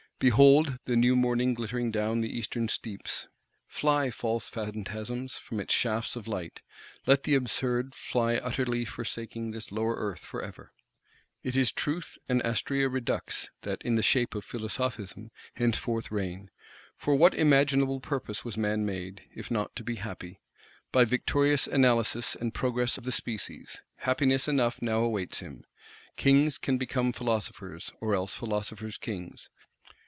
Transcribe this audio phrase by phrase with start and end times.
[0.23, 3.27] Behold the new morning glittering down the eastern steeps;
[3.67, 6.61] fly, false Phantasms, from its shafts of light;
[7.07, 10.73] let the Absurd fly utterly forsaking this lower Earth for ever.
[11.41, 16.51] It is Truth and Astræa Redux that (in the shape of Philosophism) henceforth reign.
[16.95, 20.39] For what imaginable purpose was man made, if not to be "happy"?
[20.91, 25.63] By victorious Analysis, and Progress of the Species, happiness enough now awaits him.
[26.15, 29.49] Kings can become philosophers; or else philosophers Kings.